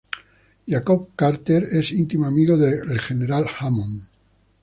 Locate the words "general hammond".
2.99-4.07